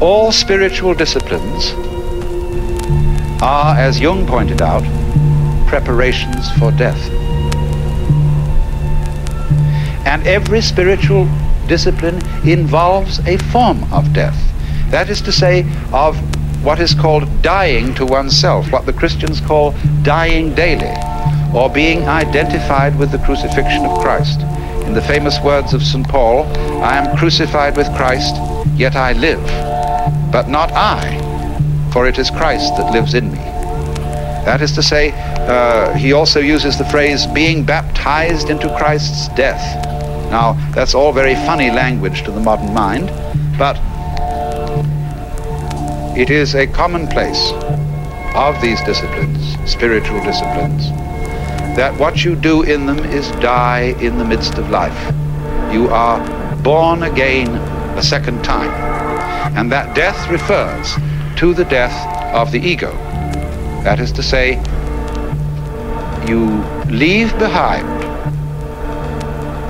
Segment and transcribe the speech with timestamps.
[0.00, 1.72] all spiritual disciplines
[3.42, 4.82] are, as Jung pointed out,
[5.68, 7.10] preparations for death.
[10.06, 11.28] And every spiritual
[11.66, 14.36] discipline involves a form of death.
[14.90, 16.16] That is to say, of
[16.62, 20.94] what is called dying to oneself, what the Christians call dying daily,
[21.54, 24.40] or being identified with the crucifixion of Christ.
[24.86, 26.06] In the famous words of St.
[26.06, 26.44] Paul,
[26.82, 28.36] I am crucified with Christ,
[28.76, 29.42] yet I live,
[30.36, 31.16] but not I,
[31.94, 33.38] for it is Christ that lives in me.
[34.44, 39.64] That is to say, uh, he also uses the phrase being baptized into Christ's death.
[40.30, 43.08] Now, that's all very funny language to the modern mind,
[43.56, 43.78] but
[46.18, 47.52] it is a commonplace
[48.34, 50.90] of these disciplines, spiritual disciplines,
[51.78, 55.14] that what you do in them is die in the midst of life.
[55.72, 56.20] You are
[56.58, 57.48] born again
[57.96, 59.05] a second time.
[59.56, 60.94] And that death refers
[61.38, 61.94] to the death
[62.34, 62.92] of the ego.
[63.82, 64.56] That is to say,
[66.28, 66.46] you
[66.90, 67.88] leave behind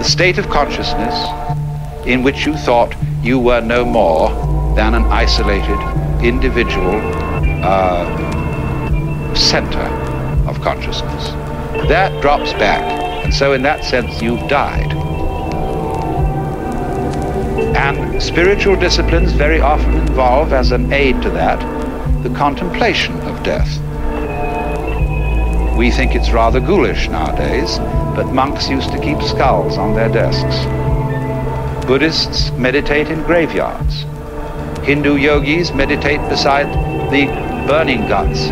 [0.00, 1.14] the state of consciousness
[2.06, 4.28] in which you thought you were no more
[4.74, 5.78] than an isolated
[6.24, 7.00] individual
[7.62, 9.86] uh, center
[10.48, 11.30] of consciousness.
[11.88, 12.82] That drops back,
[13.24, 15.05] and so in that sense you've died.
[17.86, 21.60] And spiritual disciplines very often involve, as an aid to that,
[22.24, 23.78] the contemplation of death.
[25.78, 27.78] We think it's rather ghoulish nowadays,
[28.16, 30.66] but monks used to keep skulls on their desks.
[31.86, 34.02] Buddhists meditate in graveyards.
[34.84, 36.66] Hindu yogis meditate beside
[37.12, 37.26] the
[37.68, 38.48] burning ghats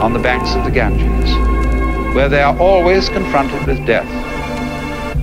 [0.00, 1.34] on the banks of the Ganges,
[2.14, 4.06] where they are always confronted with death,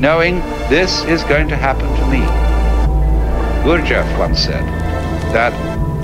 [0.01, 2.52] knowing this is going to happen to me.
[3.63, 4.65] Gurdjieff once said
[5.31, 5.53] that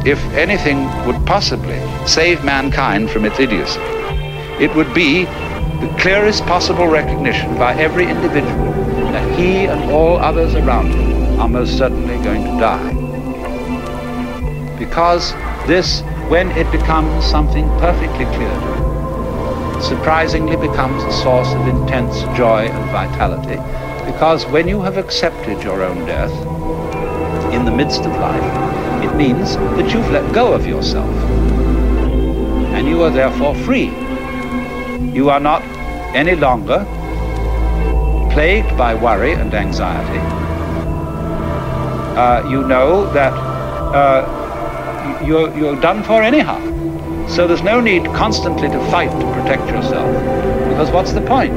[0.07, 3.81] if anything would possibly save mankind from its idiocy,
[4.63, 8.71] it would be the clearest possible recognition by every individual
[9.11, 12.93] that he and all others around him are most certainly going to die.
[14.80, 15.33] Because
[15.67, 15.99] this,
[16.30, 22.67] when it becomes something perfectly clear to you, surprisingly becomes a source of intense joy
[22.67, 23.58] and vitality.
[24.09, 26.31] Because when you have accepted your own death
[27.59, 31.14] in the midst of life, it means that you've let go of yourself.
[32.73, 33.92] And you are therefore free
[35.14, 35.61] you are not
[36.15, 36.86] any longer
[38.31, 40.19] plagued by worry and anxiety.
[42.15, 46.59] Uh, you know that uh, you're, you're done for anyhow.
[47.27, 50.14] So there's no need constantly to fight to protect yourself.
[50.69, 51.53] Because what's the point?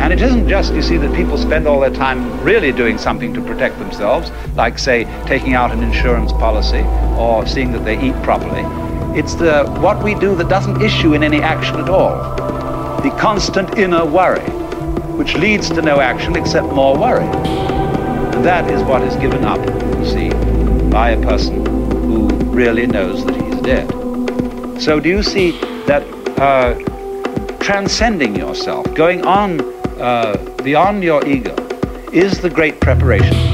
[0.00, 3.34] And it isn't just, you see, that people spend all their time really doing something
[3.34, 6.84] to protect themselves, like, say, taking out an insurance policy
[7.18, 8.62] or seeing that they eat properly.
[9.18, 12.16] It's the what we do that doesn't issue in any action at all.
[13.02, 14.48] The constant inner worry,
[15.18, 17.26] which leads to no action except more worry.
[17.26, 19.58] And that is what is given up,
[19.98, 20.30] you see,
[20.90, 23.90] by a person who really knows that he's dead.
[24.80, 26.04] So do you see that
[26.38, 26.74] uh,
[27.58, 29.58] transcending yourself, going on
[30.00, 31.54] uh, beyond your ego,
[32.12, 33.47] is the great preparation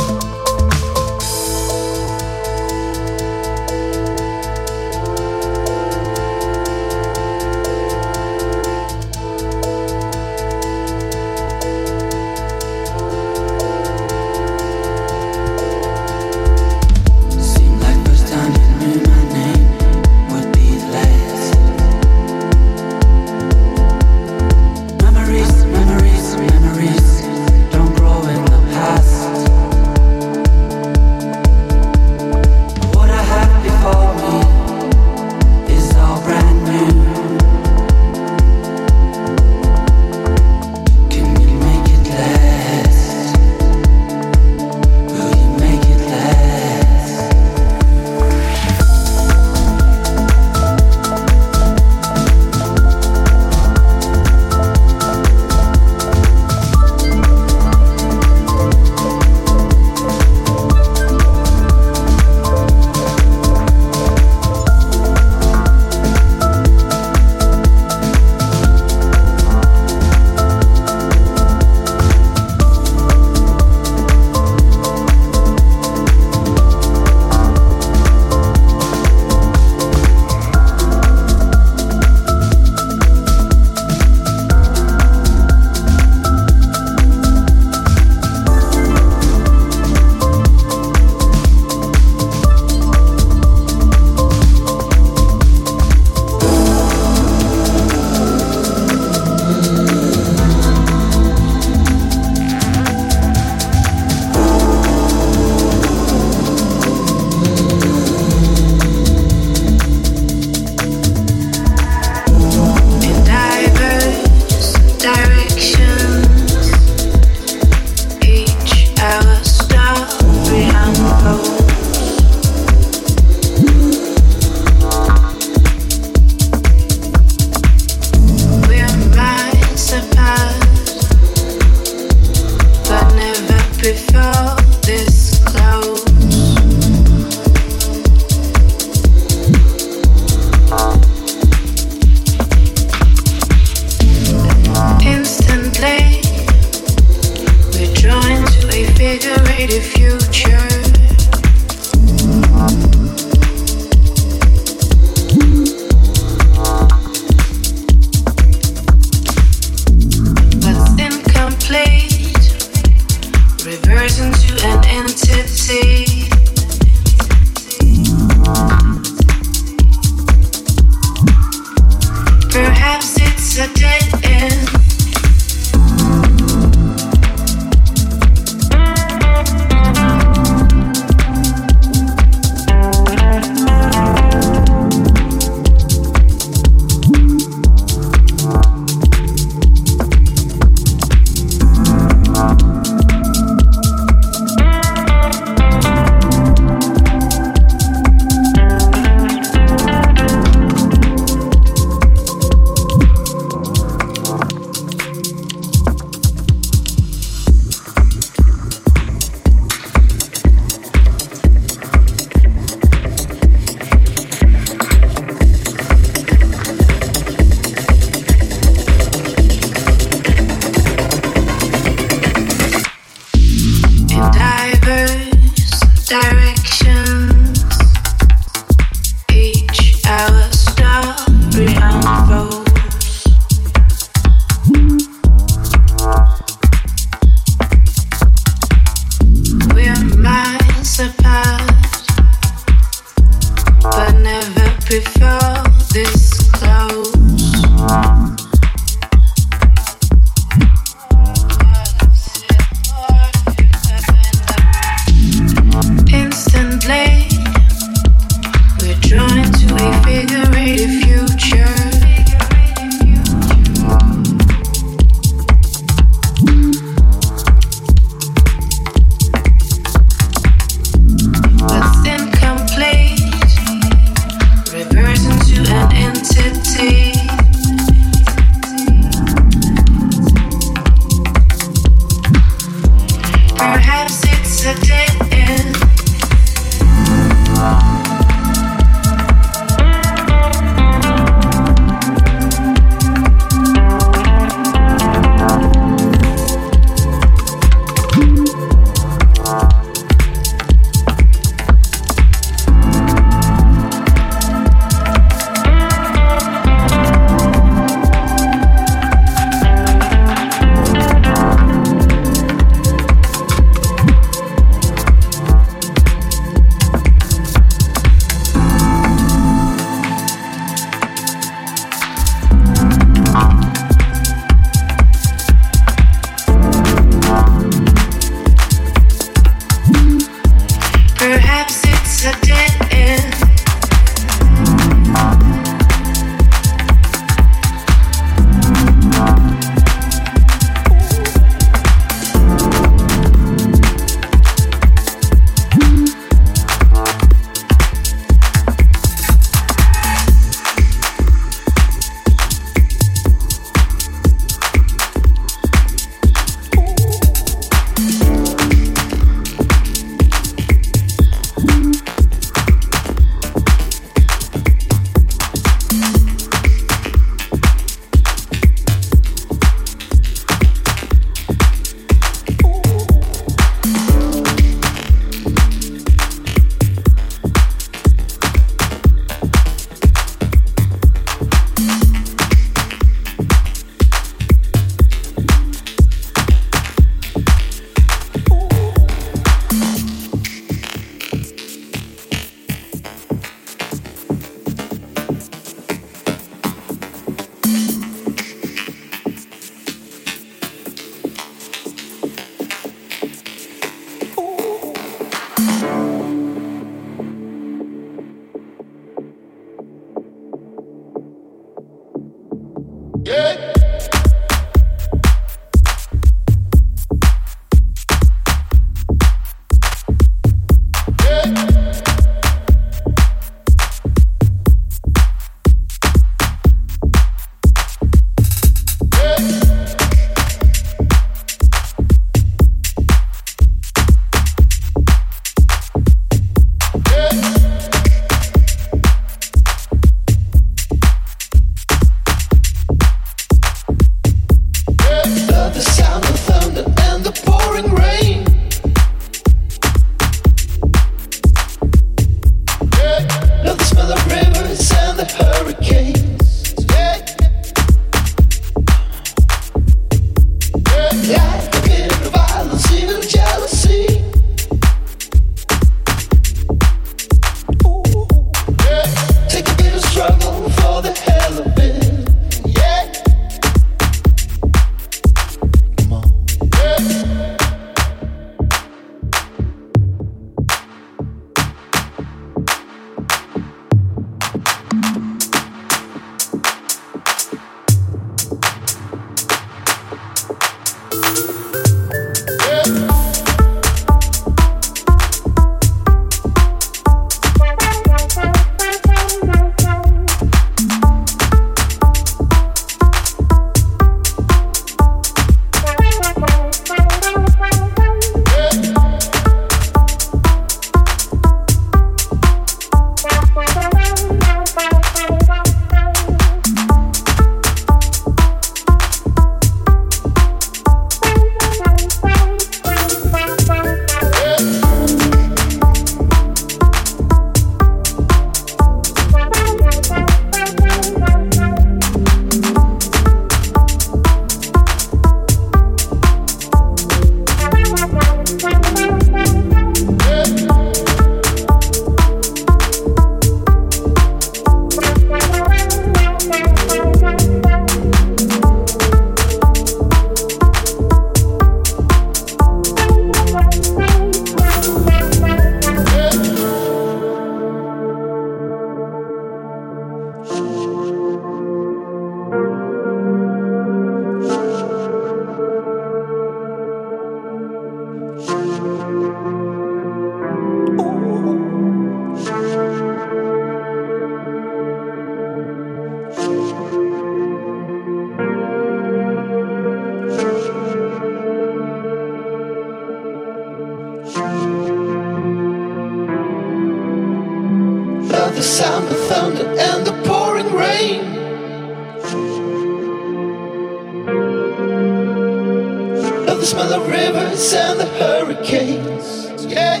[596.68, 599.48] smell the rivers and the hurricanes.
[599.64, 600.00] Yeah.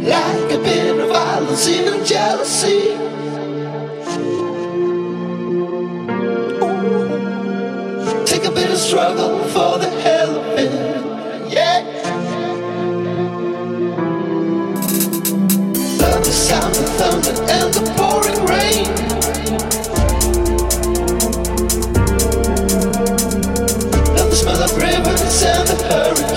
[0.00, 2.96] Like a bit of violence, even jealousy.
[6.62, 8.24] Ooh.
[8.24, 10.72] Take a bit of struggle for the hell of it.
[11.52, 11.82] Yeah.
[16.00, 17.93] Love the sound of thunder and the
[25.90, 26.33] hurry.